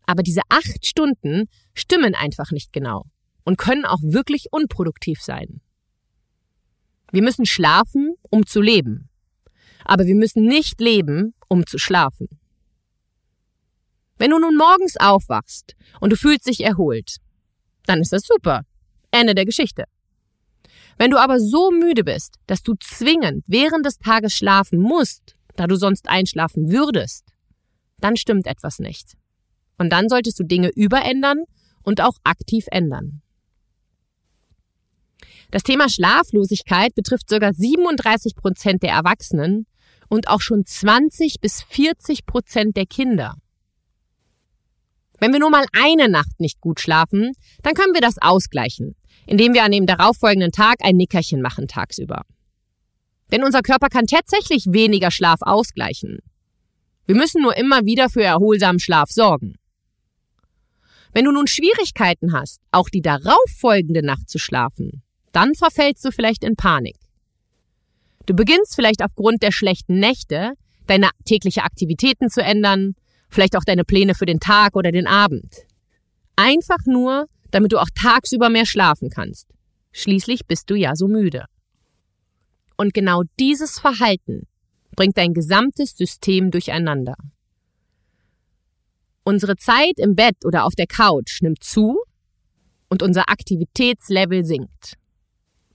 Aber 0.07 0.23
diese 0.23 0.43
acht 0.49 0.87
Stunden 0.87 1.49
stimmen 1.75 2.15
einfach 2.15 2.51
nicht 2.51 2.73
genau 2.73 3.05
und 3.45 3.59
können 3.59 3.85
auch 3.85 4.01
wirklich 4.03 4.47
unproduktiv 4.51 5.21
sein. 5.21 5.61
Wir 7.15 7.23
müssen 7.23 7.47
schlafen, 7.47 8.17
um 8.29 8.45
zu 8.45 8.61
leben. 8.61 9.09
Aber 9.85 10.05
wir 10.05 10.17
müssen 10.17 10.47
nicht 10.47 10.81
leben, 10.81 11.33
um 11.49 11.65
zu 11.65 11.79
schlafen. 11.79 12.27
Wenn 14.19 14.33
du 14.33 14.41
nun 14.41 14.57
morgens 14.57 14.97
aufwachst 14.97 15.77
und 16.01 16.11
du 16.11 16.17
fühlst 16.17 16.49
dich 16.49 16.65
erholt, 16.65 17.19
dann 17.87 18.01
ist 18.01 18.13
das 18.13 18.23
super. 18.27 18.63
Ende 19.13 19.37
der 19.37 19.45
Geschichte. 19.45 19.85
Wenn 20.99 21.13
du 21.13 21.19
aber 21.19 21.39
so 21.39 21.71
müde 21.71 22.03
bist, 22.03 22.35
dass 22.49 22.65
du 22.65 22.75
zwingend 22.81 23.45
während 23.47 23.87
des 23.87 23.99
Tages 23.99 24.35
schlafen 24.35 24.81
musst, 24.81 25.37
da 25.55 25.69
du 25.69 25.77
sonst 25.77 26.09
einschlafen 26.09 26.73
würdest, 26.73 27.27
dann 27.99 28.17
stimmt 28.17 28.49
etwas 28.49 28.81
nicht. 28.81 29.13
Und 29.79 29.91
dann 29.91 30.09
solltest 30.09 30.41
du 30.41 30.43
Dinge 30.43 30.71
überändern 30.75 31.45
und 31.85 32.01
auch 32.01 32.17
aktiv 32.25 32.65
ändern. 32.73 33.23
Das 35.55 35.63
Thema 35.63 35.89
Schlaflosigkeit 35.89 36.97
betrifft 36.97 37.29
sogar 37.29 37.53
37 37.55 38.35
Prozent 38.35 38.83
der 38.83 38.91
Erwachsenen 38.91 39.69
und 40.09 40.27
auch 40.27 40.41
schon 40.41 40.65
20 40.67 41.37
bis 41.41 41.63
40 41.63 42.27
Prozent 42.27 42.77
der 42.77 42.87
Kinder. 42.87 43.37
Wenn 45.21 45.33
wir 45.33 45.39
nur 45.39 45.51
mal 45.51 45.65
eine 45.73 46.09
Nacht 46.09 46.41
nicht 46.41 46.61
gut 46.61 46.81
schlafen, 46.81 47.35
dann 47.63 47.75
können 47.75 47.95
wir 47.95 48.01
das 48.01 48.17
ausgleichen, 48.21 48.97
indem 49.29 49.55
wir 49.55 49.63
an 49.63 49.71
dem 49.71 49.87
darauffolgenden 49.87 50.51
Tag 50.51 50.79
ein 50.81 50.97
Nickerchen 50.97 51.41
machen 51.41 51.69
tagsüber. 51.69 52.23
Denn 53.31 53.45
unser 53.45 53.63
Körper 53.63 53.91
kann 53.91 54.09
tatsächlich 54.09 54.65
weniger 54.67 55.13
Schlaf 55.13 55.39
ausgleichen. 55.41 56.19
Wir 57.07 57.15
müssen 57.15 57.43
nur 57.43 57.57
immer 57.57 57.85
wieder 57.85 58.09
für 58.09 58.25
erholsamen 58.25 58.81
Schlaf 58.81 59.13
sorgen. 59.13 59.55
Wenn 61.13 61.27
du 61.27 61.31
nun 61.31 61.47
Schwierigkeiten 61.47 62.33
hast, 62.33 62.61
auch 62.73 62.89
die 62.89 63.03
darauffolgende 63.03 64.05
Nacht 64.05 64.29
zu 64.29 64.41
schlafen, 64.41 65.05
dann 65.35 65.55
verfällst 65.55 66.05
du 66.05 66.11
vielleicht 66.11 66.45
in 66.45 66.57
Panik. 66.57 66.97
Du 68.27 68.35
beginnst 68.35 68.75
vielleicht 68.75 69.03
aufgrund 69.03 69.43
der 69.43 69.53
schlechten 69.53 69.99
Nächte 69.99 70.55
deine 70.87 71.11
tägliche 71.25 71.63
Aktivitäten 71.65 72.31
zu 72.31 72.43
ändern, 72.43 72.95
vielleicht 73.29 73.57
auch 73.57 73.65
deine 73.65 73.85
Pläne 73.85 74.15
für 74.15 74.27
den 74.27 74.41
Tag 74.41 74.77
oder 74.77 74.93
den 74.93 75.07
Abend. 75.07 75.67
Einfach 76.37 76.79
nur, 76.87 77.27
damit 77.51 77.73
du 77.73 77.79
auch 77.79 77.89
tagsüber 77.95 78.49
mehr 78.49 78.67
schlafen 78.67 79.11
kannst. 79.11 79.49
Schließlich 79.93 80.47
bist 80.47 80.71
du 80.71 80.75
ja 80.75 80.95
so 80.95 81.09
müde. 81.09 81.47
Und 82.77 82.95
genau 82.95 83.23
dieses 83.39 83.79
Verhalten 83.79 84.47
bringt 84.97 85.17
dein 85.17 85.35
gesamtes 85.35 85.97
System 85.97 86.51
durcheinander. 86.51 87.15
Unsere 89.25 89.57
Zeit 89.57 89.95
im 89.97 90.15
Bett 90.15 90.45
oder 90.45 90.65
auf 90.65 90.75
der 90.75 90.87
Couch 90.87 91.41
nimmt 91.41 91.63
zu 91.63 91.99
und 92.89 93.03
unser 93.03 93.31
Aktivitätslevel 93.31 94.45
sinkt. 94.45 94.97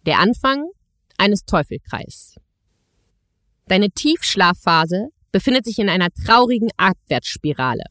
Der 0.06 0.20
Anfang 0.20 0.70
eines 1.18 1.46
Teufelkreis. 1.46 2.36
Deine 3.68 3.90
Tiefschlafphase 3.90 5.10
befindet 5.32 5.66
sich 5.66 5.78
in 5.78 5.90
einer 5.90 6.10
traurigen 6.12 6.70
Abwärtsspirale. 6.78 7.84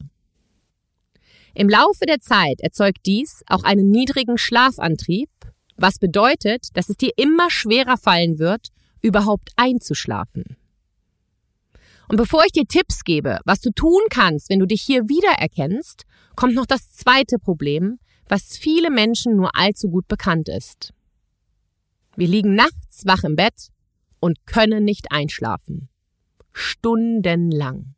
Im 1.53 1.69
Laufe 1.69 2.05
der 2.05 2.19
Zeit 2.19 2.61
erzeugt 2.61 3.05
dies 3.05 3.43
auch 3.47 3.63
einen 3.63 3.89
niedrigen 3.89 4.37
Schlafantrieb, 4.37 5.29
was 5.77 5.99
bedeutet, 5.99 6.67
dass 6.73 6.89
es 6.89 6.97
dir 6.97 7.11
immer 7.15 7.49
schwerer 7.49 7.97
fallen 7.97 8.39
wird, 8.39 8.69
überhaupt 9.01 9.51
einzuschlafen. 9.55 10.57
Und 12.09 12.17
bevor 12.17 12.43
ich 12.43 12.51
dir 12.51 12.65
Tipps 12.65 13.03
gebe, 13.03 13.39
was 13.45 13.61
du 13.61 13.69
tun 13.71 14.01
kannst, 14.09 14.49
wenn 14.49 14.59
du 14.59 14.65
dich 14.65 14.81
hier 14.81 15.07
wiedererkennst, 15.07 16.05
kommt 16.35 16.55
noch 16.55 16.65
das 16.65 16.91
zweite 16.91 17.37
Problem, 17.37 17.99
was 18.27 18.57
viele 18.57 18.89
Menschen 18.89 19.35
nur 19.35 19.55
allzu 19.55 19.89
gut 19.89 20.07
bekannt 20.07 20.49
ist. 20.49 20.91
Wir 22.19 22.27
liegen 22.27 22.53
nachts 22.53 23.05
wach 23.05 23.23
im 23.23 23.37
Bett 23.37 23.69
und 24.19 24.45
können 24.45 24.83
nicht 24.83 25.09
einschlafen. 25.09 25.87
Stundenlang. 26.51 27.95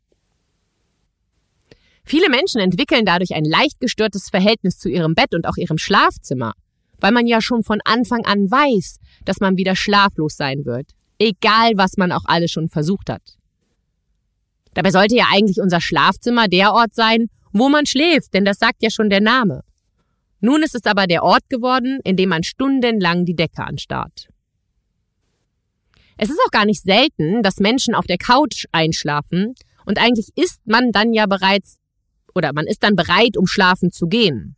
Viele 2.04 2.30
Menschen 2.30 2.60
entwickeln 2.60 3.04
dadurch 3.04 3.34
ein 3.34 3.44
leicht 3.44 3.80
gestörtes 3.80 4.30
Verhältnis 4.30 4.78
zu 4.78 4.88
ihrem 4.88 5.16
Bett 5.16 5.34
und 5.34 5.44
auch 5.48 5.56
ihrem 5.56 5.76
Schlafzimmer, 5.76 6.52
weil 7.00 7.10
man 7.10 7.26
ja 7.26 7.40
schon 7.40 7.64
von 7.64 7.80
Anfang 7.84 8.24
an 8.24 8.48
weiß, 8.48 9.00
dass 9.24 9.40
man 9.40 9.56
wieder 9.56 9.74
schlaflos 9.74 10.36
sein 10.36 10.64
wird, 10.66 10.92
egal 11.18 11.72
was 11.74 11.96
man 11.96 12.12
auch 12.12 12.26
alles 12.26 12.52
schon 12.52 12.68
versucht 12.68 13.10
hat. 13.10 13.38
Dabei 14.74 14.92
sollte 14.92 15.16
ja 15.16 15.26
eigentlich 15.32 15.60
unser 15.60 15.80
Schlafzimmer 15.80 16.46
der 16.46 16.74
Ort 16.74 16.94
sein, 16.94 17.26
wo 17.52 17.68
man 17.68 17.86
schläft, 17.86 18.34
denn 18.34 18.44
das 18.44 18.60
sagt 18.60 18.84
ja 18.84 18.90
schon 18.90 19.10
der 19.10 19.20
Name. 19.20 19.64
Nun 20.42 20.64
ist 20.64 20.74
es 20.74 20.84
aber 20.86 21.06
der 21.06 21.22
Ort 21.22 21.48
geworden, 21.48 22.00
in 22.02 22.16
dem 22.16 22.28
man 22.28 22.42
stundenlang 22.42 23.24
die 23.24 23.36
Decke 23.36 23.64
anstarrt. 23.64 24.28
Es 26.18 26.28
ist 26.28 26.38
auch 26.44 26.50
gar 26.50 26.66
nicht 26.66 26.82
selten, 26.82 27.44
dass 27.44 27.58
Menschen 27.58 27.94
auf 27.94 28.06
der 28.06 28.18
Couch 28.18 28.66
einschlafen 28.72 29.54
und 29.86 29.98
eigentlich 29.98 30.30
ist 30.34 30.60
man 30.66 30.90
dann 30.90 31.12
ja 31.12 31.26
bereits 31.26 31.78
oder 32.34 32.52
man 32.52 32.66
ist 32.66 32.82
dann 32.82 32.96
bereit, 32.96 33.36
um 33.36 33.46
schlafen 33.46 33.92
zu 33.92 34.08
gehen. 34.08 34.56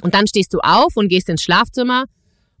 Und 0.00 0.14
dann 0.14 0.28
stehst 0.28 0.54
du 0.54 0.60
auf 0.60 0.96
und 0.96 1.08
gehst 1.08 1.28
ins 1.28 1.42
Schlafzimmer 1.42 2.04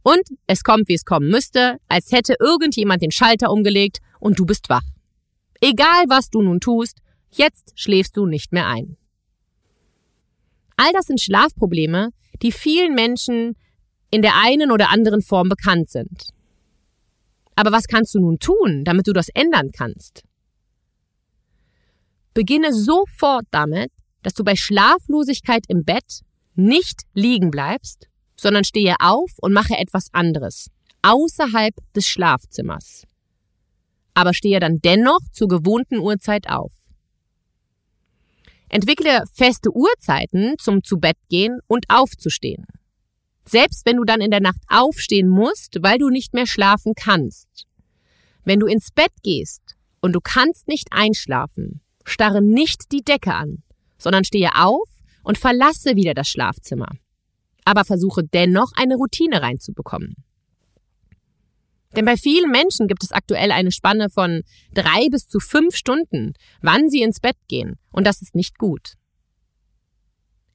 und 0.02 0.22
es 0.48 0.64
kommt, 0.64 0.88
wie 0.88 0.94
es 0.94 1.04
kommen 1.04 1.28
müsste, 1.28 1.78
als 1.88 2.10
hätte 2.10 2.34
irgendjemand 2.40 3.00
den 3.00 3.12
Schalter 3.12 3.50
umgelegt 3.50 3.98
und 4.18 4.38
du 4.40 4.44
bist 4.44 4.68
wach. 4.68 4.84
Egal 5.60 6.04
was 6.08 6.30
du 6.30 6.42
nun 6.42 6.58
tust, 6.58 6.98
jetzt 7.30 7.72
schläfst 7.76 8.16
du 8.16 8.26
nicht 8.26 8.52
mehr 8.52 8.66
ein. 8.66 8.96
All 10.76 10.92
das 10.92 11.06
sind 11.06 11.20
Schlafprobleme, 11.20 12.10
die 12.42 12.52
vielen 12.52 12.94
Menschen 12.94 13.56
in 14.10 14.22
der 14.22 14.34
einen 14.36 14.70
oder 14.70 14.90
anderen 14.90 15.22
Form 15.22 15.48
bekannt 15.48 15.90
sind. 15.90 16.28
Aber 17.56 17.72
was 17.72 17.86
kannst 17.86 18.14
du 18.14 18.20
nun 18.20 18.38
tun, 18.38 18.84
damit 18.84 19.06
du 19.06 19.12
das 19.12 19.28
ändern 19.28 19.70
kannst? 19.72 20.22
Beginne 22.32 22.72
sofort 22.72 23.46
damit, 23.52 23.92
dass 24.22 24.34
du 24.34 24.42
bei 24.42 24.56
Schlaflosigkeit 24.56 25.64
im 25.68 25.84
Bett 25.84 26.22
nicht 26.54 27.02
liegen 27.14 27.50
bleibst, 27.50 28.08
sondern 28.36 28.64
stehe 28.64 28.96
auf 28.98 29.30
und 29.40 29.52
mache 29.52 29.76
etwas 29.76 30.08
anderes, 30.12 30.70
außerhalb 31.02 31.74
des 31.94 32.08
Schlafzimmers. 32.08 33.04
Aber 34.14 34.34
stehe 34.34 34.60
dann 34.60 34.80
dennoch 34.80 35.20
zur 35.32 35.48
gewohnten 35.48 35.98
Uhrzeit 35.98 36.48
auf. 36.48 36.72
Entwickle 38.74 39.22
feste 39.32 39.70
Uhrzeiten 39.72 40.56
zum 40.58 40.82
Zubettgehen 40.82 41.60
und 41.68 41.84
Aufzustehen. 41.88 42.66
Selbst 43.44 43.86
wenn 43.86 43.98
du 43.98 44.04
dann 44.04 44.20
in 44.20 44.32
der 44.32 44.40
Nacht 44.40 44.60
aufstehen 44.66 45.28
musst, 45.28 45.76
weil 45.80 45.98
du 45.98 46.08
nicht 46.08 46.34
mehr 46.34 46.48
schlafen 46.48 46.94
kannst. 46.96 47.68
Wenn 48.42 48.58
du 48.58 48.66
ins 48.66 48.90
Bett 48.90 49.12
gehst 49.22 49.76
und 50.00 50.12
du 50.12 50.20
kannst 50.20 50.66
nicht 50.66 50.88
einschlafen, 50.90 51.82
starre 52.04 52.42
nicht 52.42 52.90
die 52.90 53.02
Decke 53.02 53.34
an, 53.34 53.62
sondern 53.96 54.24
stehe 54.24 54.50
auf 54.56 54.88
und 55.22 55.38
verlasse 55.38 55.94
wieder 55.94 56.14
das 56.14 56.28
Schlafzimmer. 56.28 56.88
Aber 57.64 57.84
versuche 57.84 58.24
dennoch 58.24 58.72
eine 58.74 58.96
Routine 58.96 59.40
reinzubekommen. 59.40 60.16
Denn 61.96 62.04
bei 62.04 62.16
vielen 62.16 62.50
Menschen 62.50 62.88
gibt 62.88 63.04
es 63.04 63.12
aktuell 63.12 63.52
eine 63.52 63.70
Spanne 63.70 64.10
von 64.10 64.42
drei 64.72 65.08
bis 65.10 65.28
zu 65.28 65.38
fünf 65.38 65.76
Stunden, 65.76 66.34
wann 66.60 66.88
sie 66.88 67.02
ins 67.02 67.20
Bett 67.20 67.36
gehen. 67.48 67.78
Und 67.92 68.06
das 68.06 68.20
ist 68.22 68.34
nicht 68.34 68.58
gut. 68.58 68.94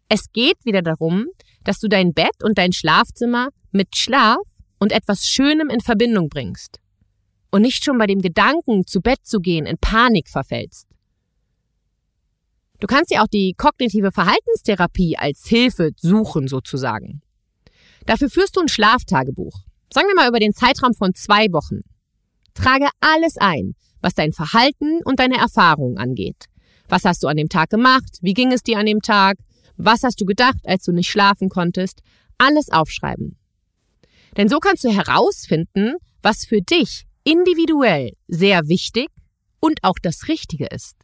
Es 0.09 0.31
geht 0.33 0.57
wieder 0.65 0.81
darum, 0.81 1.27
dass 1.63 1.79
du 1.79 1.87
dein 1.87 2.13
Bett 2.13 2.43
und 2.43 2.57
dein 2.57 2.73
Schlafzimmer 2.73 3.49
mit 3.71 3.95
Schlaf 3.95 4.41
und 4.79 4.91
etwas 4.91 5.29
Schönem 5.29 5.69
in 5.69 5.81
Verbindung 5.81 6.29
bringst 6.29 6.79
und 7.51 7.61
nicht 7.61 7.83
schon 7.83 7.97
bei 7.97 8.07
dem 8.07 8.21
Gedanken, 8.21 8.85
zu 8.85 9.01
Bett 9.01 9.19
zu 9.23 9.39
gehen, 9.39 9.65
in 9.65 9.77
Panik 9.77 10.29
verfällst. 10.29 10.87
Du 12.79 12.87
kannst 12.87 13.11
dir 13.11 13.21
auch 13.21 13.27
die 13.27 13.53
kognitive 13.57 14.11
Verhaltenstherapie 14.11 15.17
als 15.17 15.45
Hilfe 15.47 15.91
suchen, 15.97 16.47
sozusagen. 16.47 17.21
Dafür 18.05 18.29
führst 18.29 18.55
du 18.55 18.61
ein 18.61 18.69
Schlaftagebuch. 18.69 19.65
Sagen 19.91 20.07
wir 20.07 20.15
mal 20.15 20.29
über 20.29 20.39
den 20.39 20.53
Zeitraum 20.53 20.93
von 20.93 21.13
zwei 21.15 21.47
Wochen. 21.51 21.81
Trage 22.53 22.87
alles 22.99 23.37
ein, 23.37 23.73
was 24.01 24.13
dein 24.13 24.33
Verhalten 24.33 25.01
und 25.03 25.19
deine 25.19 25.37
Erfahrungen 25.37 25.97
angeht. 25.97 26.45
Was 26.87 27.05
hast 27.05 27.23
du 27.23 27.27
an 27.27 27.37
dem 27.37 27.49
Tag 27.49 27.69
gemacht? 27.69 28.17
Wie 28.21 28.33
ging 28.33 28.51
es 28.51 28.63
dir 28.63 28.77
an 28.77 28.85
dem 28.85 29.01
Tag? 29.01 29.37
Was 29.77 30.03
hast 30.03 30.19
du 30.21 30.25
gedacht, 30.25 30.59
als 30.65 30.83
du 30.83 30.91
nicht 30.91 31.09
schlafen 31.09 31.49
konntest? 31.49 32.01
Alles 32.37 32.69
aufschreiben. 32.71 33.37
Denn 34.37 34.49
so 34.49 34.59
kannst 34.59 34.83
du 34.83 34.89
herausfinden, 34.89 35.95
was 36.21 36.45
für 36.45 36.61
dich 36.61 37.05
individuell 37.23 38.13
sehr 38.27 38.67
wichtig 38.67 39.07
und 39.59 39.83
auch 39.83 39.97
das 40.01 40.27
Richtige 40.27 40.67
ist. 40.67 40.95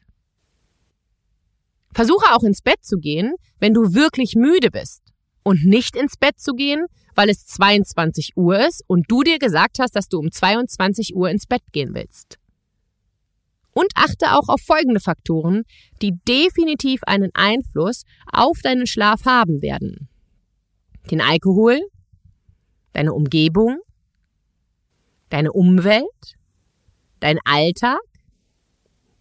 Versuche 1.93 2.35
auch 2.35 2.43
ins 2.43 2.61
Bett 2.61 2.83
zu 2.83 2.97
gehen, 2.97 3.33
wenn 3.59 3.73
du 3.73 3.93
wirklich 3.93 4.35
müde 4.35 4.69
bist 4.69 5.01
und 5.43 5.63
nicht 5.63 5.95
ins 5.95 6.17
Bett 6.17 6.39
zu 6.39 6.53
gehen, 6.53 6.85
weil 7.15 7.29
es 7.29 7.45
22 7.47 8.35
Uhr 8.35 8.59
ist 8.59 8.83
und 8.87 9.09
du 9.09 9.23
dir 9.23 9.39
gesagt 9.39 9.79
hast, 9.79 9.95
dass 9.95 10.09
du 10.09 10.19
um 10.19 10.31
22 10.31 11.15
Uhr 11.15 11.29
ins 11.29 11.47
Bett 11.47 11.63
gehen 11.71 11.95
willst. 11.95 12.37
Und 13.71 13.91
achte 13.95 14.33
auch 14.33 14.47
auf 14.47 14.61
folgende 14.61 14.99
Faktoren, 14.99 15.63
die 16.01 16.17
definitiv 16.27 17.01
einen 17.03 17.31
Einfluss 17.33 18.03
auf 18.31 18.59
deinen 18.61 18.87
Schlaf 18.87 19.25
haben 19.25 19.61
werden. 19.61 20.07
Den 21.11 21.21
Alkohol, 21.21 21.81
deine 22.93 23.13
Umgebung, 23.13 23.79
deine 25.29 25.51
Umwelt, 25.51 26.37
dein 27.19 27.39
Alltag, 27.43 27.99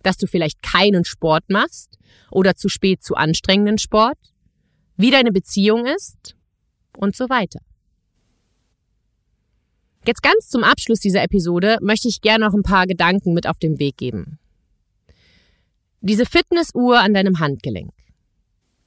dass 0.02 0.16
du 0.16 0.26
vielleicht 0.26 0.62
keinen 0.62 1.04
Sport 1.04 1.44
machst 1.48 1.98
oder 2.30 2.54
zu 2.54 2.68
spät 2.68 3.02
zu 3.02 3.14
anstrengenden 3.14 3.78
Sport, 3.78 4.18
wie 4.96 5.10
deine 5.10 5.32
Beziehung 5.32 5.86
ist 5.86 6.36
und 6.96 7.16
so 7.16 7.28
weiter. 7.28 7.60
Jetzt 10.06 10.23
ganz 10.23 10.49
zum 10.50 10.64
Abschluss 10.64 11.00
dieser 11.00 11.23
Episode 11.23 11.78
möchte 11.80 12.08
ich 12.08 12.20
gerne 12.20 12.44
noch 12.44 12.52
ein 12.52 12.62
paar 12.62 12.87
Gedanken 12.87 13.32
mit 13.32 13.46
auf 13.46 13.58
den 13.58 13.78
Weg 13.78 13.96
geben. 13.96 14.38
Diese 16.02 16.26
Fitnessuhr 16.26 17.00
an 17.00 17.14
deinem 17.14 17.40
Handgelenk. 17.40 17.92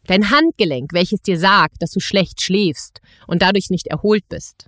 Dein 0.06 0.30
Handgelenk, 0.30 0.94
welches 0.94 1.22
dir 1.24 1.40
sagt, 1.40 1.82
dass 1.82 1.92
du 1.92 2.00
schlecht 2.00 2.42
schläfst 2.42 3.02
und 3.26 3.42
dadurch 3.42 3.72
nicht 3.72 3.88
erholt 3.88 4.30
bist. 4.30 4.68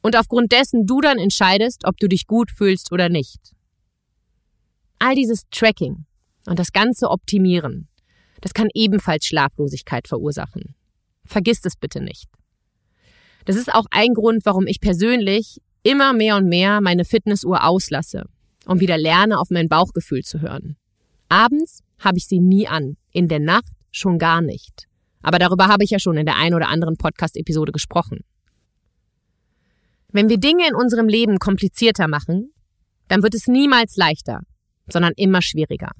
Und 0.00 0.16
aufgrund 0.16 0.52
dessen 0.52 0.86
du 0.86 1.00
dann 1.00 1.18
entscheidest, 1.18 1.84
ob 1.84 1.96
du 1.96 2.06
dich 2.06 2.28
gut 2.28 2.52
fühlst 2.52 2.92
oder 2.92 3.08
nicht. 3.08 3.54
All 5.00 5.16
dieses 5.16 5.48
Tracking 5.50 6.06
und 6.46 6.60
das 6.60 6.72
ganze 6.72 7.10
Optimieren, 7.10 7.88
das 8.40 8.54
kann 8.54 8.68
ebenfalls 8.74 9.26
Schlaflosigkeit 9.26 10.06
verursachen. 10.06 10.76
Vergiss 11.24 11.60
es 11.64 11.76
bitte 11.76 12.00
nicht. 12.00 12.28
Das 13.48 13.56
ist 13.56 13.72
auch 13.72 13.86
ein 13.90 14.12
Grund, 14.12 14.44
warum 14.44 14.66
ich 14.66 14.78
persönlich 14.78 15.62
immer 15.82 16.12
mehr 16.12 16.36
und 16.36 16.50
mehr 16.50 16.82
meine 16.82 17.06
Fitnessuhr 17.06 17.64
auslasse 17.64 18.26
und 18.66 18.80
wieder 18.80 18.98
lerne, 18.98 19.38
auf 19.38 19.48
mein 19.48 19.70
Bauchgefühl 19.70 20.22
zu 20.22 20.42
hören. 20.42 20.76
Abends 21.30 21.82
habe 21.98 22.18
ich 22.18 22.26
sie 22.26 22.40
nie 22.40 22.68
an, 22.68 22.98
in 23.10 23.26
der 23.26 23.40
Nacht 23.40 23.72
schon 23.90 24.18
gar 24.18 24.42
nicht. 24.42 24.84
Aber 25.22 25.38
darüber 25.38 25.66
habe 25.66 25.82
ich 25.82 25.88
ja 25.88 25.98
schon 25.98 26.18
in 26.18 26.26
der 26.26 26.36
ein 26.36 26.52
oder 26.52 26.68
anderen 26.68 26.98
Podcast-Episode 26.98 27.72
gesprochen. 27.72 28.18
Wenn 30.12 30.28
wir 30.28 30.36
Dinge 30.36 30.68
in 30.68 30.74
unserem 30.74 31.08
Leben 31.08 31.38
komplizierter 31.38 32.06
machen, 32.06 32.52
dann 33.08 33.22
wird 33.22 33.34
es 33.34 33.46
niemals 33.46 33.96
leichter, 33.96 34.42
sondern 34.92 35.14
immer 35.16 35.40
schwieriger. 35.40 35.92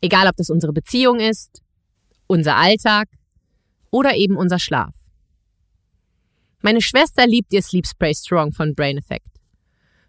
Egal, 0.00 0.26
ob 0.26 0.36
das 0.36 0.48
unsere 0.48 0.72
Beziehung 0.72 1.20
ist, 1.20 1.60
unser 2.26 2.56
Alltag 2.56 3.08
oder 3.90 4.16
eben 4.16 4.38
unser 4.38 4.58
Schlaf. 4.58 4.93
Meine 6.64 6.80
Schwester 6.80 7.26
liebt 7.26 7.52
ihr 7.52 7.60
Sleep 7.60 7.86
Spray 7.86 8.14
Strong 8.14 8.52
von 8.52 8.74
Brain 8.74 8.96
Effect. 8.96 9.28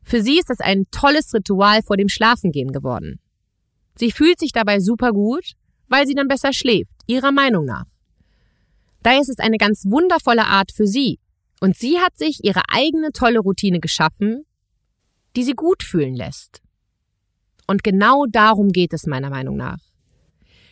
Für 0.03 0.21
sie 0.21 0.39
ist 0.39 0.49
das 0.49 0.61
ein 0.61 0.85
tolles 0.89 1.33
Ritual 1.33 1.81
vor 1.81 1.97
dem 1.97 2.07
Schlafengehen 2.07 2.71
geworden. 2.71 3.19
Sie 3.97 4.09
fühlt 4.09 4.39
sich 4.39 4.53
dabei 4.53 4.79
super 4.79 5.11
gut, 5.11 5.55
weil 5.89 6.07
sie 6.07 6.13
dann 6.13 6.29
besser 6.29 6.53
schläft, 6.53 6.93
ihrer 7.07 7.33
Meinung 7.33 7.65
nach. 7.65 7.83
Daher 9.03 9.19
ist 9.19 9.27
es 9.27 9.39
eine 9.39 9.57
ganz 9.57 9.83
wundervolle 9.83 10.45
Art 10.45 10.71
für 10.71 10.87
sie. 10.87 11.19
Und 11.59 11.75
sie 11.75 11.99
hat 11.99 12.17
sich 12.17 12.45
ihre 12.45 12.61
eigene 12.69 13.11
tolle 13.11 13.39
Routine 13.39 13.81
geschaffen, 13.81 14.45
die 15.35 15.43
sie 15.43 15.55
gut 15.55 15.83
fühlen 15.83 16.15
lässt. 16.15 16.61
Und 17.67 17.83
genau 17.83 18.27
darum 18.31 18.69
geht 18.71 18.93
es 18.93 19.07
meiner 19.07 19.29
Meinung 19.29 19.57
nach. 19.57 19.79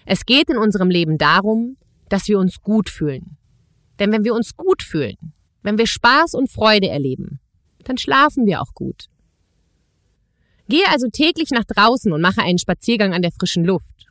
Es 0.06 0.26
geht 0.26 0.50
in 0.50 0.58
unserem 0.58 0.90
Leben 0.90 1.18
darum, 1.18 1.76
dass 2.08 2.30
wir 2.30 2.40
uns 2.40 2.62
gut 2.62 2.90
fühlen. 2.90 3.36
Denn 4.00 4.14
wenn 4.14 4.24
wir 4.24 4.34
uns 4.34 4.56
gut 4.56 4.82
fühlen, 4.82 5.18
wenn 5.64 5.78
wir 5.78 5.88
Spaß 5.88 6.36
und 6.36 6.52
Freude 6.52 6.90
erleben, 6.90 7.40
dann 7.86 7.98
schlafen 7.98 8.46
wir 8.46 8.62
auch 8.62 8.74
gut. 8.74 9.08
Gehe 10.68 10.88
also 10.90 11.08
täglich 11.10 11.50
nach 11.52 11.66
draußen 11.66 12.12
und 12.12 12.22
mache 12.22 12.42
einen 12.42 12.58
Spaziergang 12.58 13.14
an 13.14 13.22
der 13.22 13.32
frischen 13.32 13.66
Luft. 13.66 14.08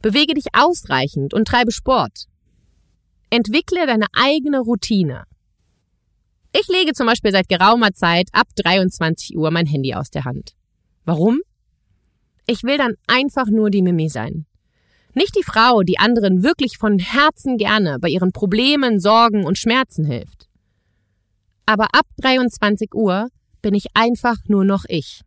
Bewege 0.00 0.34
dich 0.34 0.46
ausreichend 0.52 1.34
und 1.34 1.46
treibe 1.46 1.70
Sport. 1.70 2.26
Entwickle 3.30 3.86
deine 3.86 4.06
eigene 4.12 4.60
Routine. 4.60 5.24
Ich 6.52 6.68
lege 6.68 6.92
zum 6.92 7.06
Beispiel 7.06 7.32
seit 7.32 7.48
geraumer 7.48 7.92
Zeit 7.92 8.28
ab 8.32 8.46
23 8.56 9.36
Uhr 9.36 9.50
mein 9.50 9.66
Handy 9.66 9.94
aus 9.94 10.10
der 10.10 10.24
Hand. 10.24 10.54
Warum? 11.04 11.40
Ich 12.46 12.62
will 12.64 12.76
dann 12.76 12.94
einfach 13.06 13.46
nur 13.46 13.70
die 13.70 13.82
Mimi 13.82 14.08
sein. 14.08 14.46
Nicht 15.14 15.36
die 15.36 15.44
Frau, 15.44 15.82
die 15.82 15.98
anderen 15.98 16.42
wirklich 16.42 16.76
von 16.76 16.98
Herzen 16.98 17.56
gerne 17.56 17.98
bei 18.00 18.08
ihren 18.08 18.32
Problemen, 18.32 18.98
Sorgen 18.98 19.44
und 19.44 19.58
Schmerzen 19.58 20.04
hilft 20.04 20.48
aber 21.66 21.86
ab 21.94 22.06
23 22.18 22.94
Uhr 22.94 23.28
bin 23.60 23.74
ich 23.74 23.86
einfach 23.94 24.36
nur 24.46 24.64
noch 24.64 24.84
ich. 24.88 25.22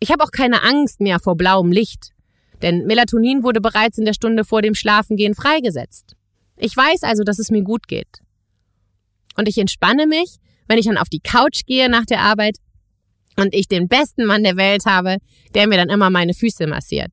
Ich 0.00 0.10
habe 0.10 0.24
auch 0.24 0.30
keine 0.30 0.62
Angst 0.62 1.00
mehr 1.00 1.20
vor 1.20 1.36
blauem 1.36 1.72
Licht, 1.72 2.10
denn 2.60 2.86
Melatonin 2.86 3.42
wurde 3.42 3.60
bereits 3.60 3.98
in 3.98 4.04
der 4.04 4.14
Stunde 4.14 4.44
vor 4.44 4.62
dem 4.62 4.74
Schlafengehen 4.74 5.34
freigesetzt. 5.34 6.16
Ich 6.56 6.76
weiß 6.76 7.02
also, 7.02 7.24
dass 7.24 7.38
es 7.38 7.50
mir 7.50 7.62
gut 7.62 7.88
geht. 7.88 8.20
Und 9.36 9.48
ich 9.48 9.58
entspanne 9.58 10.06
mich, 10.06 10.36
wenn 10.68 10.78
ich 10.78 10.86
dann 10.86 10.98
auf 10.98 11.08
die 11.08 11.20
Couch 11.20 11.62
gehe 11.66 11.88
nach 11.88 12.04
der 12.04 12.20
Arbeit 12.20 12.56
und 13.36 13.54
ich 13.54 13.68
den 13.68 13.88
besten 13.88 14.24
Mann 14.24 14.44
der 14.44 14.56
Welt 14.56 14.84
habe, 14.86 15.16
der 15.54 15.66
mir 15.66 15.76
dann 15.76 15.88
immer 15.88 16.10
meine 16.10 16.34
Füße 16.34 16.66
massiert. 16.66 17.12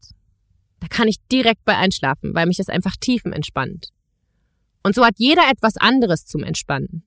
Da 0.79 0.87
kann 0.87 1.07
ich 1.07 1.17
direkt 1.31 1.63
bei 1.65 1.77
einschlafen, 1.77 2.33
weil 2.33 2.45
mich 2.45 2.57
das 2.57 2.69
einfach 2.69 2.95
tiefen 2.99 3.33
entspannt. 3.33 3.89
Und 4.83 4.95
so 4.95 5.05
hat 5.05 5.15
jeder 5.17 5.49
etwas 5.49 5.77
anderes 5.77 6.25
zum 6.25 6.43
Entspannen. 6.43 7.03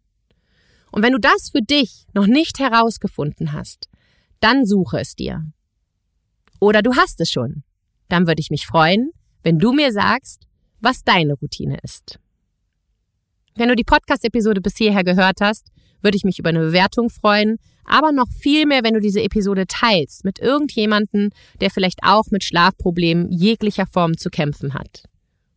Und 0.92 1.02
wenn 1.02 1.12
du 1.12 1.18
das 1.18 1.50
für 1.50 1.62
dich 1.62 2.06
noch 2.12 2.26
nicht 2.26 2.58
herausgefunden 2.58 3.52
hast, 3.52 3.88
dann 4.40 4.66
suche 4.66 5.00
es 5.00 5.16
dir. 5.16 5.44
Oder 6.60 6.82
du 6.82 6.94
hast 6.94 7.20
es 7.20 7.30
schon. 7.30 7.64
Dann 8.08 8.26
würde 8.26 8.40
ich 8.40 8.50
mich 8.50 8.66
freuen, 8.66 9.10
wenn 9.42 9.58
du 9.58 9.72
mir 9.72 9.90
sagst, 9.90 10.46
was 10.80 11.02
deine 11.02 11.34
Routine 11.34 11.78
ist. 11.82 12.18
Wenn 13.56 13.68
du 13.68 13.74
die 13.74 13.84
Podcast-Episode 13.84 14.60
bis 14.60 14.76
hierher 14.76 15.02
gehört 15.02 15.40
hast, 15.40 15.68
würde 16.02 16.16
ich 16.16 16.24
mich 16.24 16.38
über 16.38 16.50
eine 16.50 16.60
Bewertung 16.60 17.10
freuen, 17.10 17.58
aber 17.84 18.12
noch 18.12 18.28
viel 18.28 18.66
mehr, 18.66 18.84
wenn 18.84 18.94
du 18.94 19.00
diese 19.00 19.22
Episode 19.22 19.66
teilst 19.66 20.24
mit 20.24 20.38
irgendjemanden, 20.38 21.30
der 21.60 21.70
vielleicht 21.70 22.00
auch 22.02 22.26
mit 22.30 22.44
Schlafproblemen 22.44 23.30
jeglicher 23.30 23.86
Form 23.86 24.16
zu 24.16 24.30
kämpfen 24.30 24.74
hat. 24.74 25.04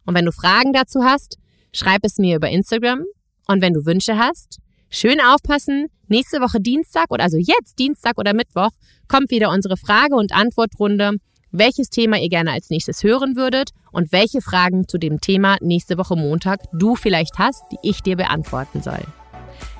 Und 0.05 0.15
wenn 0.15 0.25
du 0.25 0.31
Fragen 0.31 0.73
dazu 0.73 1.03
hast, 1.03 1.37
schreib 1.73 2.01
es 2.03 2.17
mir 2.17 2.35
über 2.35 2.49
Instagram. 2.49 3.03
Und 3.47 3.61
wenn 3.61 3.73
du 3.73 3.85
Wünsche 3.85 4.17
hast, 4.17 4.59
Schön 4.97 5.19
aufpassen. 5.19 5.87
Nächste 6.07 6.39
Woche 6.39 6.61
Dienstag 6.61 7.07
oder 7.09 7.25
also 7.25 7.35
jetzt 7.37 7.77
Dienstag 7.79 8.17
oder 8.17 8.33
Mittwoch 8.33 8.69
kommt 9.09 9.29
wieder 9.29 9.49
unsere 9.49 9.75
Frage- 9.75 10.15
und 10.15 10.33
Antwortrunde, 10.33 11.17
welches 11.51 11.89
Thema 11.89 12.17
ihr 12.17 12.29
gerne 12.29 12.53
als 12.53 12.69
nächstes 12.69 13.03
hören 13.03 13.35
würdet 13.35 13.71
und 13.91 14.13
welche 14.13 14.39
Fragen 14.39 14.87
zu 14.87 14.97
dem 14.97 15.19
Thema 15.19 15.57
nächste 15.59 15.97
Woche 15.97 16.15
Montag 16.15 16.61
du 16.71 16.95
vielleicht 16.95 17.37
hast, 17.37 17.63
die 17.73 17.89
ich 17.89 18.03
dir 18.03 18.15
beantworten 18.15 18.81
soll. 18.81 19.03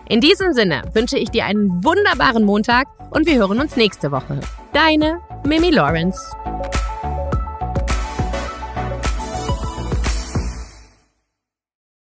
In 0.10 0.20
diesem 0.20 0.52
Sinne 0.52 0.82
wünsche 0.94 1.18
ich 1.18 1.30
dir 1.30 1.46
einen 1.46 1.82
wunderbaren 1.86 2.44
Montag 2.44 2.88
und 3.12 3.26
wir 3.26 3.36
hören 3.36 3.62
uns 3.62 3.78
nächste 3.78 4.12
Woche. 4.12 4.42
Deine 4.74 5.22
Mimi 5.46 5.70
Lawrence. 5.70 6.20